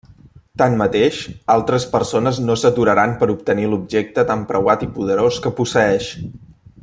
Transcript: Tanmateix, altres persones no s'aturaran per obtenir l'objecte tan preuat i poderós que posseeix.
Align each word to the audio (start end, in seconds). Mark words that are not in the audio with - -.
Tanmateix, 0.59 1.17
altres 1.55 1.85
persones 1.91 2.39
no 2.47 2.55
s'aturaran 2.61 3.13
per 3.21 3.29
obtenir 3.37 3.67
l'objecte 3.75 4.25
tan 4.31 4.43
preuat 4.53 4.87
i 4.87 4.91
poderós 4.97 5.39
que 5.45 5.53
posseeix. 5.61 6.09